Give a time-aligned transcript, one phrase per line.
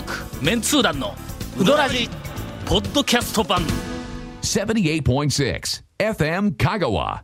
[0.00, 1.14] 続メンツー団の
[1.58, 2.08] ウドラジ
[2.64, 3.60] ポッドキャスト版。
[4.40, 7.22] 78.6 FM Kagawa.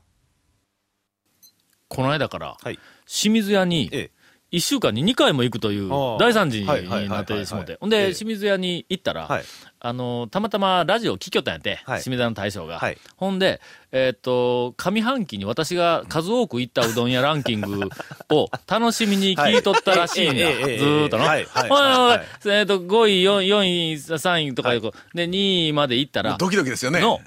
[1.88, 2.78] この間から、はい。
[3.06, 4.10] 清水屋にえ
[4.52, 4.56] え。
[4.56, 7.78] 1週間に2回も行くという大惨事にはいはいはいはいなってしもて。
[7.80, 8.06] ほんええ。
[8.09, 9.45] で、清水屋に行ったら、はい
[9.87, 12.79] あの、たまたまラジオを聞きよったんやって、はい清水屋の大将が。
[12.79, 13.60] はいほんで、
[13.93, 17.88] えっ、と、上半期に私が数多く行ったうどん屋ランキング
[18.30, 20.48] を楽しみに聞いとったらしいんや。
[20.48, 21.24] はいずーっとの。
[21.24, 27.01] はいはいはいえっ、と、5位、4, 4位、3位とかでで、2位まで行ったら、ドキドキですよね。
[27.01, 27.21] の、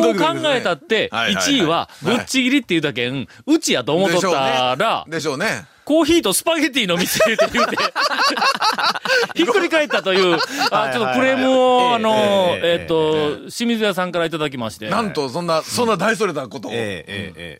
[0.00, 5.66] どう考えたって、 はいはいはい1位は、ぶっちぎりっていうだけん、うちやと思っとったら、でしょうね。
[5.90, 7.76] コーヒーとスパゲティの店って言うて、
[9.34, 10.38] ひっくり返ったという、
[10.70, 12.14] あちょっとクレームを、あの、
[12.58, 14.88] えええっと、清水屋さんからいただきまして。
[14.88, 16.72] なんと、そんな、そんな大それたことを、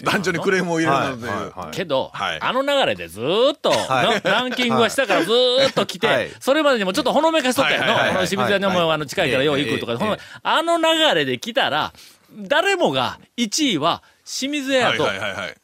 [0.04, 1.32] 団長にクレームを入れるなどという。
[1.32, 1.74] はいはいはい。
[1.74, 2.38] けど、はい。
[2.40, 3.72] あの流れでずーっと、
[4.22, 6.30] ランキングは下からずーっと来て、はい。
[6.38, 8.26] それまでにもちょっとほのめかしとったやんの。
[8.28, 8.90] 清水屋にも、はい。
[8.92, 9.98] あの近いからよう行くとか、
[10.44, 11.92] あの流れで来たら、
[12.36, 15.04] 誰もが1位は清水屋やと。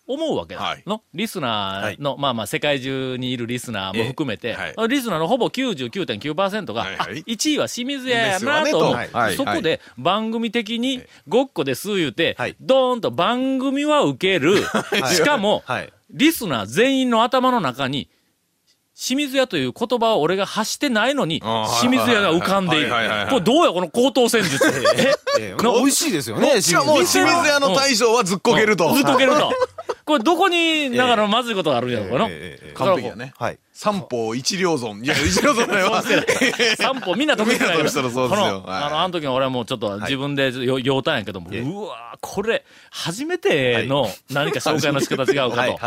[0.09, 0.61] 思うわけだ。
[0.61, 0.83] はい。
[0.87, 1.03] の？
[1.15, 4.57] リスナーの、まあまあ世界中にいるリスナーも含めて、
[4.89, 7.19] リスナーのほぼ99.9%が、はいはい。
[7.19, 9.33] あ、1位は清水屋やなと思う。
[9.37, 12.57] そこで番組的にごっこです言うて、はい。
[12.61, 14.57] ドーンと番組は受ける。
[15.15, 15.93] しかも、はい。
[16.11, 18.09] リスナー全員の頭の中に、
[18.99, 21.43] 清水屋という言葉を俺が発してないのに
[21.81, 22.89] 清水屋が浮かんでいる。
[23.29, 24.57] これどうやこの高等戦術？
[24.97, 28.95] えええ美味しいですよね、しかも、清水屋の大将はずっこけると。
[28.95, 29.53] ずっとけると。
[30.07, 32.31] これどこに、だからまずいことがあるんやろうかな。
[32.75, 33.35] 完璧やね。
[33.39, 33.59] はい。
[33.77, 35.03] 三方一両損。
[35.05, 35.93] いや、一両損だよ。
[36.81, 38.65] 散歩 みんな得意なみんな得意したらそうですよ。
[38.67, 45.79] あの、あの時の俺はもうちょっと自分でよ、酔うたんやけども、ええうわーこれ、初めての何か紹介の仕方違うかと。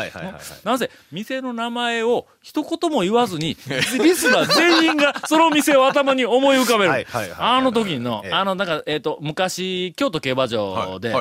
[0.63, 3.57] なぜ、店の名前を一言も言わずに、
[4.03, 7.07] リスナー全員がその店を頭に思い浮かべる。
[7.39, 8.31] あの時の、ええ。
[8.33, 11.11] あの、なんか、えっ、と、昔、京都競馬場で。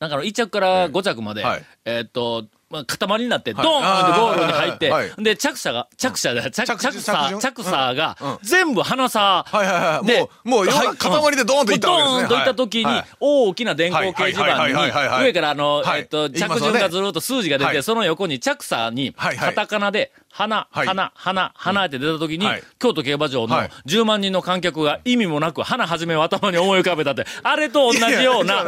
[0.00, 1.64] なんかあの1着から5着まで、はい。
[1.84, 3.82] えっ、と、まあ、塊になって、ドはい。
[3.82, 10.06] ーンってゴールに入って、で、着者が、着者で、着、着着差、着着差が全部花差、はいはいはい。
[10.06, 12.22] でもう、塊でドーンといったわけですね。
[12.22, 16.00] ドーンといった時にはい、大きな電光掲示板に、上からあの、はい。
[16.00, 17.82] えっと、着順がずるっと数字が出て、はい。
[17.82, 20.86] その横に着差に、カタカナで、花、はい。
[20.86, 23.70] 花、花、花って出た時にはい、京都競馬場のはい。
[23.86, 28.64] 10万人の観客が意味もなく、花はじめを頭に思い浮かべたって、あれと同じような、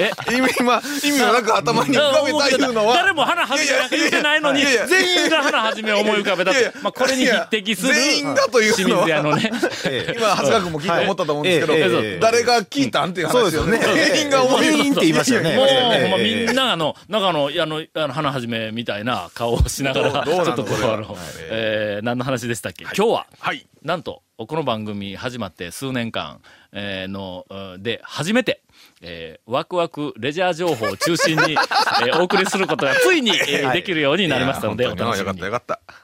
[0.00, 2.96] え、意味は、意味はなく頭に浮かべたいうのは。
[2.96, 6.54] 誰も花はじめなんか言ってないのにいやいやいや、全員が花はじめを思い浮かべたっ。
[6.54, 6.72] て。
[6.82, 9.52] まあ、これに匹敵する、全員がという清水屋のね。
[9.84, 13.78] え え今、長谷川君も聞いて思ったと思うんですけど誰が聞いたんっていう話ですよね。
[13.78, 16.08] 全員が思い全員って言いましたよね。
[16.08, 21.16] もう、みんなあの、なんかあの、あの、花はじめみたいな顔をしながら、ちょっとこれはあの、
[21.50, 23.66] えー何の話でしたっけ、今日は、はい。
[23.82, 26.40] なんと、この番組始まって数年間、
[26.72, 28.62] えーの、うんで、初めて、
[29.02, 31.52] えーワクワクレジャー情報を中心に、
[32.06, 35.80] えーお送りすることがついに、えーできるようになりましたので、お楽しみにによかったよ。
[35.80, 36.02] かった。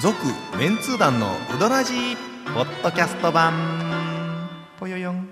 [0.00, 0.16] 続、
[0.58, 2.16] メンツー団のうどらじ
[2.54, 3.52] ポッドキャスト版。
[4.78, 5.25] ぽよよん。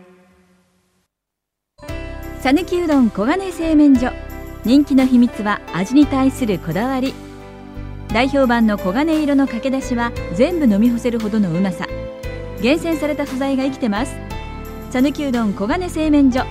[2.45, 4.13] さぬきうどん黄金製麺所。
[4.67, 7.15] 人気の秘密は味に対するこだわり。
[8.09, 11.87] 代表版の黄金色のかけだしは全部飲み干せるほどのうまさ。
[12.61, 14.15] 厳選された素材が生きてます。
[14.91, 16.45] さぬきうどん黄金製麺所。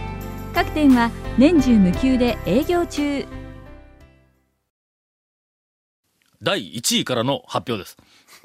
[0.55, 3.27] 各店は年中無休で営業中。
[6.41, 7.97] 第1位からの発表です。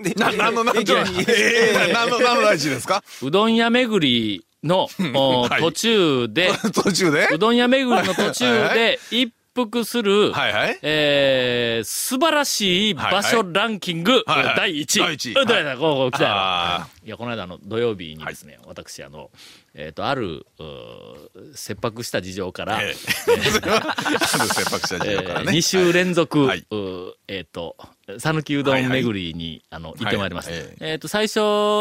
[0.02, 3.02] でな、なん の、なんの、いきなりええなんの、なんの大事ですか？
[3.22, 4.36] うどん屋巡り。
[4.36, 4.47] の、おは
[5.58, 5.60] い。
[5.60, 7.28] 途中で、 途中で？
[7.32, 9.32] うどん屋巡りの途中で一
[9.66, 10.78] 服する、はいはい。
[10.82, 14.56] えー、素晴らしい場所ランキング、はいはい。
[14.56, 15.04] 第1位。
[15.04, 15.32] 第一。
[15.32, 19.30] 位 うん第こう来たいや、この間あの土曜日にですね、私あの、
[19.74, 20.46] えっ、と、ある、
[21.54, 22.94] 切迫した事情から、ええ。
[23.40, 25.52] 切迫した事情からね。
[25.52, 26.66] 2週連続、はい。
[27.28, 27.76] えっ、と、
[28.18, 30.52] 讃岐うどん巡りに、あの、行ってまいりました。
[30.52, 30.60] はい。
[30.62, 31.36] はいえっ、と、最初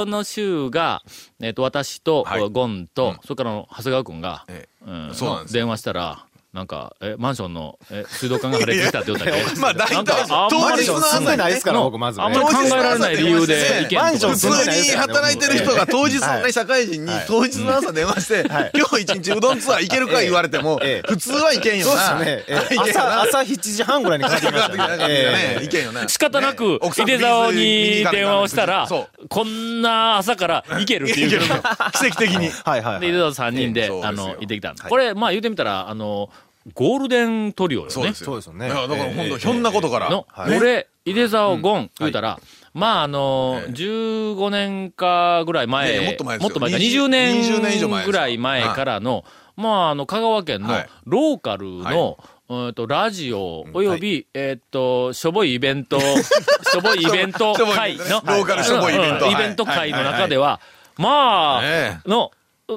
[0.06, 1.04] の週が、
[1.42, 2.50] えっ、と、私と、はい。
[2.50, 3.20] ゴンと、うん。
[3.24, 4.68] それからの長谷川くんが、え。
[4.86, 5.62] うんそうなんですよ。
[5.62, 6.27] 電話したら、
[6.58, 9.60] なんか、え、マンションの、え、水道管が破裂したって言ったっけ？
[9.62, 12.26] まあ大体なんかあんまり当日の住んでないですから、の僕まずね。
[12.26, 17.26] あんまり考えられない理由で意見マンション普通に働いてる人が当日のね、社会人にはい。
[17.28, 18.72] 当日の朝電話して、はい。
[18.74, 22.18] 今日一日うどんツアー行けるか言われてもええ、普通はいけんよそう な。
[22.26, 22.76] ですよね。
[22.92, 25.06] 朝、朝7時半ぐらいに帰ってきましたね。
[25.08, 25.64] ええ。
[25.64, 26.08] いけんよな。
[26.10, 31.40] 仕方なく井出沢に電話をしたらそ、こんな朝から行けるっていう。
[31.40, 32.50] 奇跡的に。
[32.66, 33.02] はいはいはい。
[33.02, 34.80] で、井出沢3人で、あの、行ってきたんで。
[34.80, 34.82] す。
[34.86, 34.90] はい。
[34.90, 36.30] これ、まあ言うてみたら、あの、
[36.74, 37.92] ゴールデントリオよね。
[37.92, 38.26] そうですよ。
[38.26, 38.68] そうですよね。
[38.68, 40.10] だからええ本当ひょんなことから。
[40.10, 40.58] の、はい。
[40.58, 42.40] 俺、井出沢ゴン、言うたら、
[42.74, 46.60] まあ、あの、ええ15年かぐらい前、もっと前ですよ。
[46.60, 48.06] 前か、20 20年20年以上前ですよ。
[48.06, 49.24] ぐらい前からの、
[49.56, 50.90] まあ、あの、香川県のはい。
[51.06, 52.18] ローカルの、
[52.50, 59.32] うんと、ラジオ、および、えーっと、しょぼいイベント、 しょぼいイベント会の、ローカルしょぼいイベント。
[59.32, 60.60] イベント会の中では、
[60.98, 61.98] まあ、え。
[62.06, 62.32] の、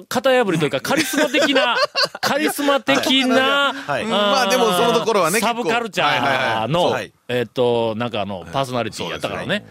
[0.08, 1.76] 型破りというか、 カリスマ的な、
[2.20, 6.96] カリスマ的な、まあでもそのところはねサブカルチャーの
[7.31, 9.64] えっと、なんかあの、パーソナリティやったからね。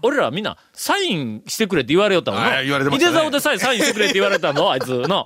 [0.00, 5.24] 俺らみんな、サインしてくれって言われよったのはい言われてまでさえサインしてくれって言われたの、 あいつの。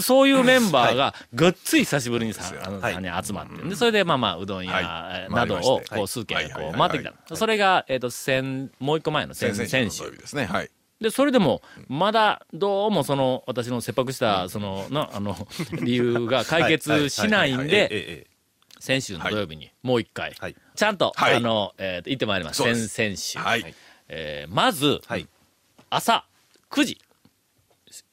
[0.00, 3.68] そういうメンバーが、ごっつい久しぶりにさ、あの、集まって。
[3.68, 7.36] で、それで、まあまあ、うどん屋などを、こう、数軒、こう、回ってきた。
[7.36, 10.46] それが、えっと、先、もう一個前の先先先週ですね。
[10.46, 10.70] はい。
[11.00, 15.48] で、それでも、まだ、どうもその、私の切迫した、その、な、あの、
[15.82, 18.26] 理由が解決しないんええで、ええ
[18.78, 21.34] 先週の土曜日に、もう一回はい、ちゃんと、はい。
[21.34, 22.58] あの、え行ってまいります。
[22.58, 23.50] そうで先す々週。
[23.50, 23.74] はい。
[24.08, 25.28] えーまず、はい。
[25.90, 26.24] 朝
[26.70, 26.98] 9時、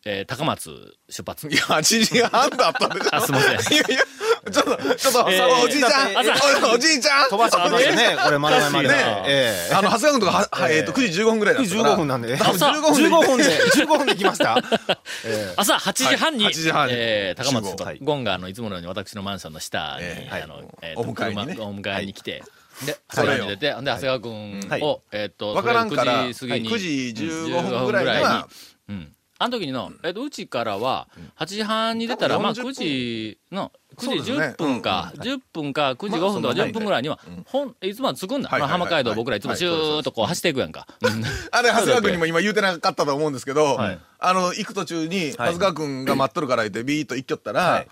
[0.05, 1.47] えー高松出発。
[1.47, 1.55] い。
[1.55, 3.77] や、8時半だったんでしょあすいません。
[3.77, 4.03] いやいや、
[4.51, 7.29] ちょっと、ちょっと、えーおじいちゃん、だっておおじいちゃん。
[7.29, 8.87] 飛ばしてきましたね、これ、丸々まで。
[8.87, 8.95] ね
[9.27, 9.67] え。
[9.71, 11.93] えあの、長谷川君とかは、はえっと、9時15分ぐらいだったから。
[11.93, 12.37] 15分なんで。
[12.37, 13.03] 多分朝15分で。
[13.03, 13.43] 15分で、
[13.83, 14.57] 15分で来ました。
[15.25, 16.93] え朝8時半に、はい8時半に。
[16.95, 17.99] えー高松出発、はい。
[18.01, 21.55] ゴンがあのいつものように私のマンションの下に、えあのえーとお迎えにね。
[21.55, 22.43] 車お迎えに来て、
[22.85, 23.31] で、それを。
[23.33, 25.01] それに出て、で、長谷川君を、はい。
[25.11, 26.77] えーっと、わからんから、9時過ぎに、9
[27.13, 28.47] 時うん15分ぐらいには、
[28.89, 29.13] うん。
[29.39, 31.07] あの時にの、えっと、うちからは、
[31.37, 32.69] 8時半に出たら、まあ、40分。
[32.71, 34.37] 9時の、9時そうですね。
[34.37, 38.49] 10分か、10分か、9時5分とかまあそんな10分ぐらいには、ほん、いつもは着くんだ。
[38.49, 40.87] はい浜街道僕らいつもシューッとこう走っていくやんか。
[41.01, 43.99] う んあれ、長谷川君にも今言うてなかったと思うんですけど、はい。
[44.19, 47.87] あの、行く途中に、長谷川君が待っとるから言って、ビーッと行っちゃったら、はい。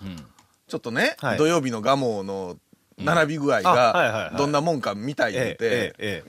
[0.68, 1.38] ちょっとね、はい。
[1.38, 2.56] 土曜日の蒲生の
[2.98, 6.24] 並び具合がは、いどんなもんか見たい言うて、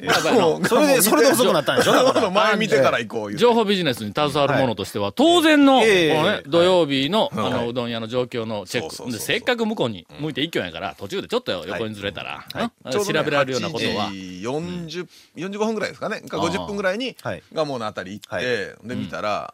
[0.67, 2.31] それで、それで遅くなったんでしょ？
[2.31, 3.35] 前見てから行こう。
[3.35, 6.15] 情報ビジネスに携わる者としては、当然の、ええ。
[6.15, 7.47] このね、土曜日の、はい。
[7.47, 9.17] あの、うどん屋の状況のチェック。
[9.17, 12.45] せっかく向こうに向いて一挙やから、途中でちょっと横にずれたら、
[12.91, 14.09] 調べられるようなことは。
[14.09, 15.01] 8、時
[15.37, 16.19] 40、45分ぐらいですかね。
[16.21, 17.43] か50分ぐらいに、はい。
[17.53, 18.45] 蒲生のあたり行って、はい。
[18.87, 19.53] で、見たら、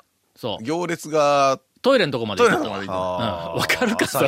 [0.62, 3.60] 行列が、トイレのとこまでトイ行ったのレのとこまで行ってうん。
[3.60, 4.20] わかるかそ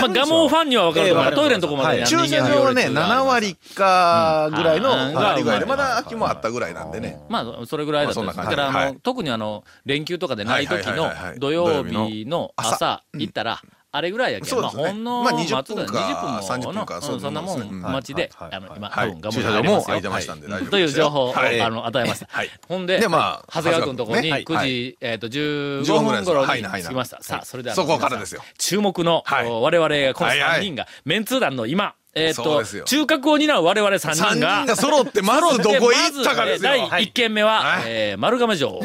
[0.00, 2.08] まあ、ガモファンにはわかるけど、トイレのとこまではい。
[2.08, 7.20] 駐車の場はね、行列が7割かぐらいのまだ空きもあったぐらいなんでね。
[7.28, 8.36] まあ、それぐらいだったんです。
[8.36, 13.60] だから、特にあの、連休とかでない時の土曜日の朝朝行ったら、
[13.94, 19.08] あれぐらいやけど、まあ、ほんの、まあ20待つだ分か20 30分かのそんなもんそうであの、今、はい。
[19.10, 19.76] 多分頑駐車場張れますよ。
[19.76, 21.60] も空いてましたんでという情報を、はい。
[21.60, 22.26] あの、与えました。
[22.30, 22.50] はい。
[22.66, 27.22] ほんで、でまあ長谷川君のところに長谷9川時、えっと、15 15分頃に着きました。
[27.22, 28.42] さあ、それでは、そこからですよ。
[28.56, 29.46] 注目の、はい。
[29.46, 30.60] お我々、このはいはい。
[30.60, 36.70] 3人が、メンツー団の今、えっとそうですよ、中核を担う我々3 3人が、人が揃って、まずどこへ行ったかですよ。
[36.70, 37.82] ま 第1軒目は、はい。
[37.86, 38.80] えー丸亀城。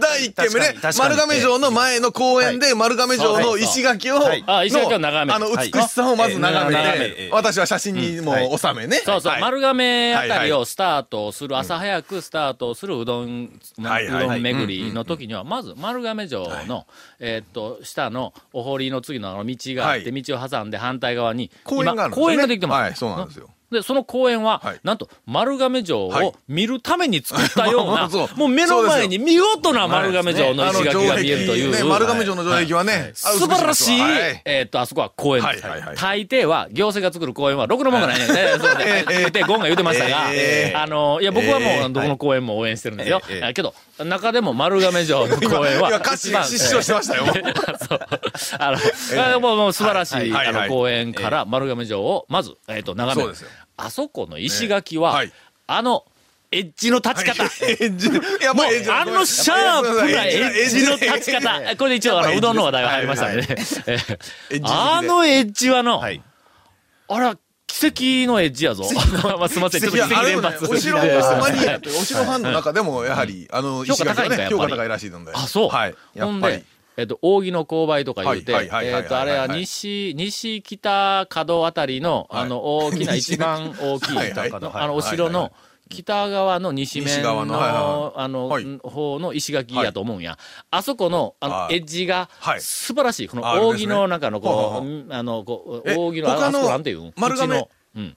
[0.00, 0.74] 第1軒目ね。
[0.98, 4.44] 丸亀城の前の公園で丸亀城の石垣を、はい。
[4.46, 5.34] あ石垣を眺める。
[5.34, 9.00] あの、美しさをまず眺めはいて、私は写真にもう収めね。
[9.04, 9.40] そうそう、はい。
[9.40, 14.24] 丸亀あたりをスタートする、朝早くスタートするうどん、まはいはい。
[14.26, 16.86] うどん巡りの時には、まず丸亀城の、
[17.18, 20.22] えーっと、下のお堀の次のあの道があって、はい。
[20.22, 22.80] 道を挟んで反対側に、公園があるんですよね今公園ができてます。
[22.82, 24.80] はいそうなんですよで、その公園は、はい。
[24.82, 26.26] なんと、丸亀城はい。
[26.26, 31.70] を見るために作ったような、 もう目の前に見事な丸亀城の石垣が見えるという。
[31.70, 34.42] ね、丸亀城の城壁はね、あ素晴らしい、はい。
[34.44, 35.44] えーっと、あそこは公園
[35.96, 38.26] 大抵は、行政が作る公園は、ろくなもんがないね。
[38.26, 43.22] そうで、ゴンが言ってましたが、えーあの、いや、僕はもえう、どこの公園も応援してるんですよ。
[43.54, 47.26] けど、中でも丸亀城の公園は、今歌詞失笑してましたよ。
[47.88, 48.00] そう。
[48.58, 53.34] あの、あもう素晴らしいあの、公園から丸亀城を、まず、えっ、と、眺める。
[53.36, 53.59] そうですよ。
[53.82, 55.32] あそこの石垣は、えはい
[55.66, 56.04] あ の、
[56.52, 57.44] エッジの立ち方。
[57.44, 58.08] エッジ、
[58.44, 61.76] やっもうあのシャープなエッジの立ち方。
[61.76, 63.46] これで一応、あの、うどんの話題が入りましたね。
[64.64, 66.20] あのエッジはの、はい。
[67.06, 67.36] あら、
[67.68, 67.86] 奇
[68.26, 68.82] 跡のエッジやぞ。
[69.38, 70.64] まあ、すみません、ちょっと奇跡連発。
[70.64, 71.04] お城マ
[71.50, 74.28] ニアって、お城ファンの中でも、やはり、あの、評価高い
[74.88, 75.32] らしいので。
[75.32, 75.68] あ、そう。
[75.68, 75.94] はい。
[76.14, 76.64] やほんでっぱり。、
[77.00, 82.42] えっと、扇の勾配とか言うて、えっと、あれは西、西北角あたりの、はい。
[82.42, 85.52] あの、大きな、一番大きい、あの、お城の
[85.88, 90.38] 北側の西面のはいの、あのはい、方の石垣やと思うんや。
[90.70, 91.76] あそこの、あの、はい。
[91.76, 93.28] エッジがはい、素晴らしい。
[93.28, 97.66] この扇の中の、こはう、あの、こう、え扇の、あそこなんていうん丸亀。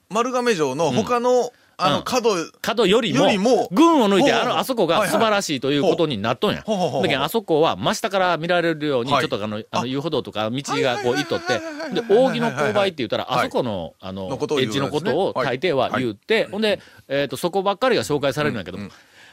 [0.08, 2.02] 丸亀城の他のあの、うん。
[2.04, 6.58] 角、角よりもよりも、群を抜いて、あの、あそこが素晴らしいということになっとんや。
[6.58, 6.64] だ
[7.08, 9.78] けど、あそこは真下から見られるように、ちょはいっとあの、あ。
[9.78, 11.58] あの遊歩道とか道がこう、いっとって。
[11.92, 13.46] で、はい扇の勾配って言ったら、はい。
[13.46, 15.58] あそこの、あのエッジのことをはい。
[15.58, 18.78] 大抵は言って、ほんで、えっと、そこばっかりが紹介されるんやけど、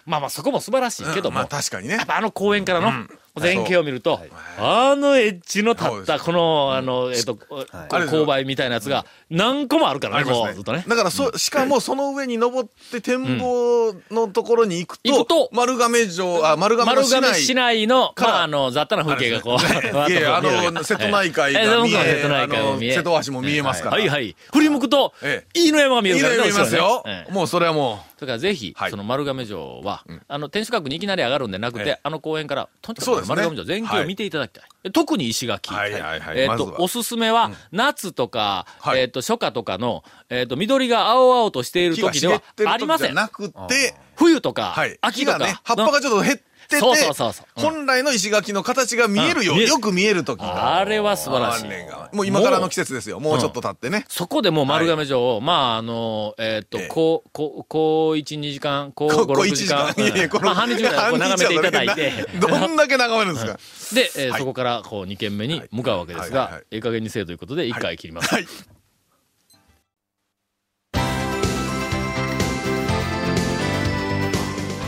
[0.06, 1.36] まあまあ、そこも素晴らしいけども。
[1.36, 1.96] まあ、確かにね。
[1.96, 2.06] やっ。
[2.06, 4.20] ぱあの公園からのん全景を見ると、
[4.58, 10.84] あのエッジの立った、この、あの、えっと、勾配みたいなやつが何個もあるからね、こう、ずっとね。
[10.88, 17.22] だからそ、しかもその上に登って展望のところに行くと、と丸亀城、あ、丸亀市内。
[17.22, 19.58] 亀市内の、まあ、あの、雑多な風景がこう、
[20.12, 22.94] いや、あの、瀬戸内海ええが見え、瀬戸内あの、海も見え。
[22.94, 23.98] 瀬戸橋も見えますから。
[23.98, 24.36] はいはい。
[24.54, 27.04] 振り向くとえ、飯野山が見えいいのるからね見ますよ。
[27.30, 28.92] もうそれはもだからぜひ、はい。
[28.92, 32.00] その丸亀城は、あの、天守閣にいきなり上がるんでなくて、ええ。
[32.04, 34.92] あの公園から、とにかそうですねく丸亀城全景を見ていただきたい。
[34.92, 35.74] 特に石垣。
[35.74, 43.14] はいはいはいえっ、まずは、とおすすめは、夏とか、はいえっ、と、初夏とかの、えっ、と、緑が青々としている時ではありません。
[43.14, 44.98] なくて、冬とか、はい。
[45.02, 50.78] 秋とか、ね、葉っぱがちょっと減ってて、そうそうそうそううん本来の石垣の形が見えるよ、よく見える時が。
[50.78, 53.20] あれは素晴らしいもう今からの季節ですよ。
[53.20, 54.06] もうちょっと経ってね。
[54.10, 60.04] そこでもう丸亀城を、まあ、あの、えっ、と、ええこう、こう、こう、1、2時間、こう、5、ここ6 1時時間間。。
[60.04, 62.28] いやいや半日ぐらい眺めていただいて。
[62.40, 64.28] どんだけ眺めるんですか。
[64.28, 68.34] で、そこから、こう、2軒目に向かうわけですがええ加減にせよということで、1回切ります。
[68.34, 68.48] はい。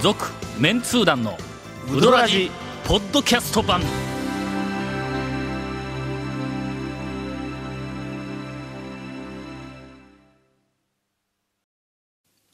[0.02, 0.26] 続、
[0.60, 1.38] メンツー団の、
[1.92, 2.50] ウドラジ、
[2.86, 3.82] ポッドキャスト版。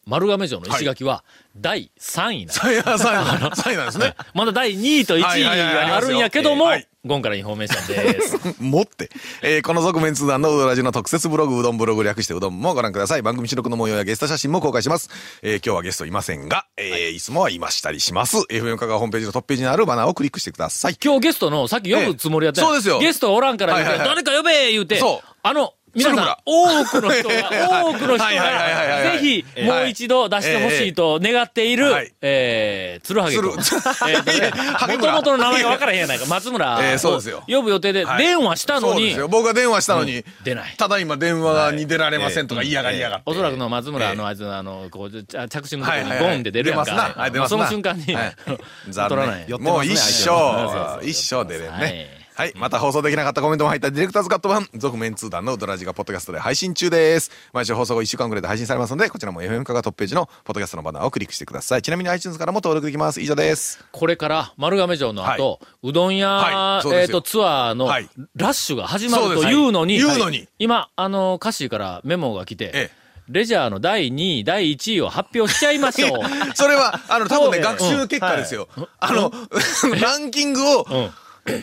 [0.06, 1.24] 丸亀城の石垣は、
[1.56, 2.60] 第3位なんです。
[2.60, 4.16] サイナサイナサイナですね。
[4.34, 8.38] まだ第2位と1位はいはいはいがあるんやけども、はいゴンからインフォメーションです。
[8.62, 9.10] 持って。
[9.42, 13.22] えーこの側面通談のうどらじの特設ブログ、うどんブログ略してうどんもご覧ください。
[13.22, 15.10] 番組収録の模様やゲスト写真も公開します。
[15.42, 18.36] えー今日はゲストいませんが、えーいつもはいましたりします。
[18.50, 20.98] FM 香川ホームページのトップページにあるバナーをクリックしてください。
[21.02, 28.30] 今日ゲストの、さっき呼ぶつもりやったええそうですよゲストがおらんからはいはいはい誰か呼べ言うてそう、あの、皆さん多くの人が、多くの人が、
[29.16, 33.58] いぜひ、もう一度出してほしいと願っているはい、えー、鶴ハゲ君。
[33.62, 33.82] 鶴。
[34.08, 36.26] えーとねハゲ村元々の名前が分からへんやないか。
[36.26, 37.44] 松村えーそうをですよ。
[37.48, 38.24] 呼ぶ予定ではい。
[38.24, 38.94] 電話したのに。
[38.94, 39.28] そうです、よ。
[39.28, 40.74] 僕が電話したのに、出ない。
[40.78, 43.24] ただいま電話に出られませんとか嫌がりやがって。
[43.26, 44.16] おそらくの松村ええ。
[44.16, 47.16] のあいつのあの、こう、着信のところにゴンって出るやんか。
[47.48, 48.36] その瞬間に、はい。
[48.94, 49.46] 取らない。
[49.60, 51.82] もう一生、一生出れんはい。
[51.82, 52.19] ね。
[52.40, 52.54] はい。
[52.56, 57.32] また放送できなかったコメントも入ったディレクターズカット版、続面通談のうどらじがポッドキャストで配信中です。
[57.52, 61.82] 毎週放送後1週間くらいで配信されますので、こちらも FM 香川トップページのポッドキャストのバナーをクリックしてください。
[61.82, 63.20] ちなみに iTunes からも登録できます。
[63.20, 63.84] 以上です。
[63.92, 76.20] これから丸亀城の後、うどん屋、えっと、ツアーのはいラッシュが始まるというのに、はい言うのに今、あの、歌詞からメモが来て、ええレジャーの第2位、第1位を発表しちゃいましょう。
[76.56, 78.68] それは、あの、多分ね、うん学習結果ですよ。
[79.00, 79.32] あの、
[80.02, 81.12] ランキングを、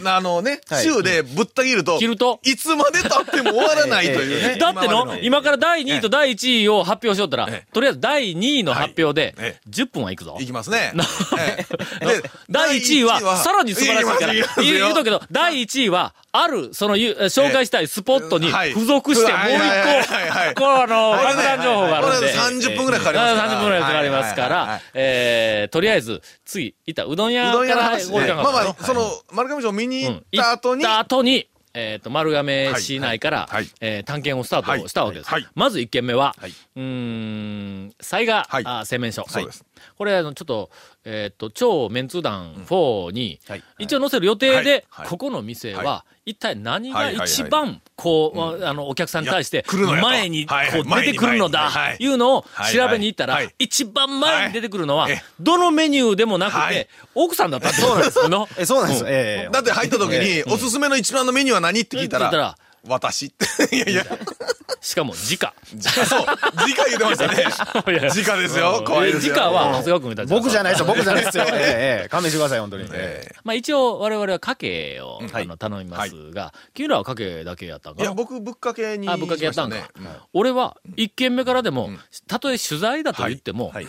[0.04, 2.40] あのね、週でぶった切ると、切ると？
[2.45, 4.56] いつまで経っても終わらないというね。
[4.61, 7.73] だっての今から第2位と第1位を発表しよったら、ええ。
[7.73, 9.50] とりあえず第2位の発表ではい。
[9.50, 10.37] え、10分はいくぞ。
[10.40, 10.92] いきますね。
[12.50, 22.16] 第1位は、さらに素晴らしいから、言うとくけど、第1位は、ある、その、ゆ紹介したいスポットにはい付属して、もう一個、こう、あの、爆弾情報があるんで。
[22.19, 23.49] これ30分ぐらいかかりますから。
[23.49, 35.31] 30分ぐらいかかりますから、えー、とりあえず、次、いった、うどん屋からご時間がまあまあ、その、丸亀城見に行った後に、行った後に、えっ、と、丸亀市内から、はえー探検をスタートしたわけです。
[35.55, 36.50] まず1軒目は、はい。
[36.50, 36.83] うー
[37.88, 39.26] ん、災害、は製麺所。
[39.28, 39.62] そうです。
[39.99, 40.71] これ、あの、ちょっと、
[41.05, 43.64] えっ、と、超メンツ団4に、はい。
[43.78, 47.28] 一応載せる予定で、ここの店は、は一体何がはいはいはい。
[47.28, 49.64] 一番、こう、あの、お客さんに対して
[50.02, 50.54] 前に、こ
[50.85, 56.75] う出てくるのだいうのをはい調べに行ったらはい、一番前に出てくるのはどのメニューでもなくはい。
[56.75, 58.28] て、奥さんだったそうなんです。
[58.28, 58.49] の。
[58.59, 59.04] え、そうなんです。
[59.06, 62.56] ええだって入った時に、おすすめの一番のメニューは何って聞いたら、
[62.87, 63.26] 私。
[63.26, 63.76] って。
[63.76, 63.88] いや。
[63.90, 64.04] いや、
[64.80, 65.52] しかも、直。
[66.06, 67.45] そう、直言ってましたね。
[67.75, 68.85] 直ですよ。
[68.87, 69.35] 怖いですよ。
[69.35, 70.30] 直は、長谷川君たち。
[70.30, 71.45] 僕じゃないですよ、僕じゃないですよ。
[71.50, 71.52] ええ。
[71.52, 72.88] ええ勘弁してください、本当に。
[72.92, 73.37] ええ。
[73.42, 75.21] まあ一応、我々はかけを、
[75.59, 79.09] 頼みますが、君らはかけだけやったんえいや、僕、ぶっかけに。
[79.09, 79.76] あ、ぶっかけやったんか。
[80.33, 81.90] 俺は、一軒目からでも、
[82.28, 83.88] たとえ取材だと言っても、はい。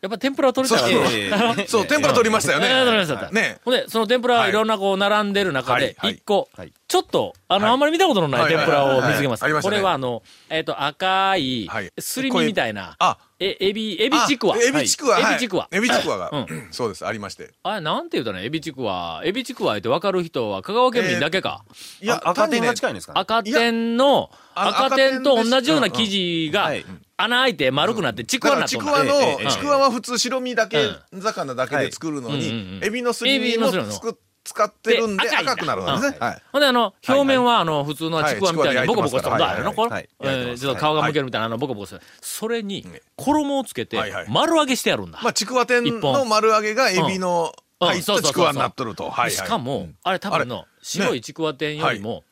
[0.00, 1.16] やっぱ天ぷらを取りたいわけ。
[1.16, 2.68] ええうんそう、天ぷら取りましたよね。
[2.68, 3.30] ええ取りました。
[3.32, 3.58] ね。
[3.64, 7.72] ほんで、その天ぷらいろんなこう並んでる中で、一個、はいちょっと、あの、はい。
[7.72, 9.44] あんまり見たことのないはい天ぷらを見つけます。
[9.60, 13.18] これはあの、えっ、と、赤いはい、すり身みたいな、あ。
[13.38, 14.54] え、エビ、エビちくわ。
[14.54, 15.16] あエビちくわ。
[15.16, 15.22] はい。
[15.22, 15.34] はい。
[15.34, 15.68] エビちくわ。
[15.70, 16.30] エビちくわが。
[16.32, 16.68] うん。
[16.70, 17.50] そうです、ありまして。
[17.62, 19.20] あれ、なんて言うたのエビちくわ。
[19.22, 21.62] エビちくわって分かる人は香川県民だけか。
[22.00, 23.20] いや、赤点が近いんですかね。
[23.20, 26.86] 赤点の、あ赤点と同じような生地がはい、
[27.18, 32.84] 穴開いて丸くなってちくだわになっとんだからちくわええええの、ちくわは普通白身だけう、魚だけで作るのはいうんうんにう、ん。
[32.84, 33.94] エビのすり身ものすり身の。
[33.94, 34.18] つく
[34.48, 36.16] 使ってるんでで赤くなるんですね。
[36.18, 36.42] はい。
[36.52, 42.00] ほんで、あの、表面は、あの、普通のちくわみたいはないボコボコしたことあるのこれえーちょっと顔が向けるみたいな、あの、ボコボコした。
[42.22, 42.86] それに、
[43.16, 45.20] 衣をつけて丸揚げしてやるんだ。
[45.22, 47.88] まあ、ちくわ天の丸揚げがエビのうん。
[47.88, 49.12] 入ったちくわになっとると。
[49.28, 52.24] しかも、あれ多分の、白いちくわ天よりも、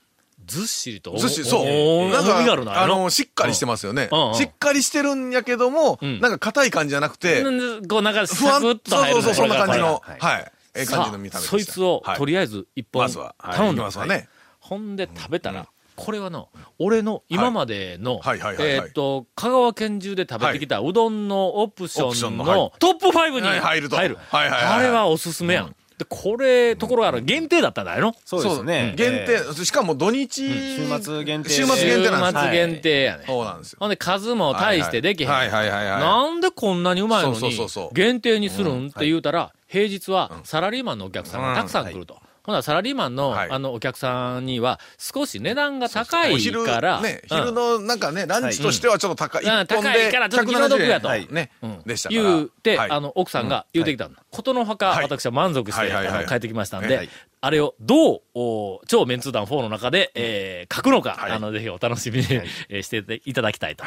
[0.46, 1.60] ずっしりと、ずっしり、そう。
[1.62, 2.24] おなん
[2.64, 4.08] か、あの、しっかりしてますよね。
[4.34, 6.20] しっかりしてるんやけども、ん。
[6.20, 7.88] なんか硬い感じじゃなくて、うん。
[7.88, 10.52] こうなんか、ふわんサクッとそうそうそう、そんな感じの、はい。
[10.76, 11.50] ええさ感じの見たあ、目でした。
[11.50, 12.18] そいつを、はい。
[12.18, 13.56] とりあえず一本まずは、はい。
[13.56, 14.28] 頼んだいきますわね。
[14.60, 15.66] ほんで食べたら、
[15.96, 18.66] これはの、俺の今までの、はいはいはいはい。
[18.78, 22.58] はいえーっと、香川県中で食べてきたうどんのオプシオプショョンンのはい。
[22.58, 23.96] のトップ5にはい入ると。
[23.96, 24.18] 入る。
[24.28, 24.78] はいはいはい。
[24.78, 25.74] あれはおすすめやん。
[25.98, 28.14] で、これ、ところがある限定だったんだよの。
[28.24, 28.94] そうですね。
[28.96, 31.48] 限え定、しかも土日、週末限定。
[31.48, 32.44] で週末限定なんです。
[32.44, 33.24] 週末限定やね。
[33.26, 33.78] そうなんですよ。
[33.80, 35.30] ほんで、数も大してできへん。
[35.30, 35.70] はいはい。
[35.70, 36.00] はいはい。
[36.00, 37.58] なんでこんなにうまいのに
[37.94, 42.18] 限定にするんって言うたら、平日はサラリーマンのお客さんがたくさん来ると。
[42.46, 43.50] ほな、サラリーマンの、はい。
[43.50, 47.38] あの、お客さんには、少し値段が高いから、ね、うん。
[47.38, 49.44] 昼のなんかね、ランチとしてはちょっと高い。
[49.44, 51.08] 高いからちょっと気の毒やと。
[51.08, 51.50] 170円ね。
[51.60, 52.08] うん、でした。
[52.08, 52.90] 言うて、はい。
[52.90, 54.14] あの、奥さんが言うてきたん。
[54.14, 54.22] だ。
[54.30, 55.04] ことのほか、はい。
[55.04, 57.08] 私は満足して、あの帰ってきましたんで、はい
[57.42, 61.32] あれをどう、お超メンツー団4の中で、えー書くのか、はい。
[61.32, 62.26] あの、ぜひお楽しみに、
[62.68, 63.84] えーしていただきたいと。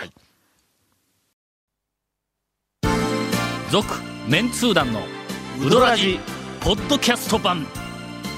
[3.70, 3.86] 続、
[4.28, 5.02] メンツー団の
[5.64, 6.20] ウドラジ、
[6.62, 7.68] ポッドキャスト版。